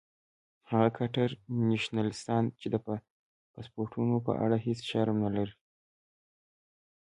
[0.69, 1.29] هغه کټر
[1.69, 2.75] نیشنلستان چې د
[3.53, 5.55] پاسپورټونو په اړه هیڅ شرم نه لري.